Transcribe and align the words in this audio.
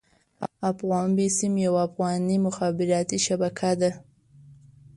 افغان 0.71 1.07
بيسيم 1.17 1.53
يوه 1.65 1.81
افغاني 1.87 2.35
مخابراتي 2.47 3.17
شبکه 3.27 3.71
ده. 3.81 3.91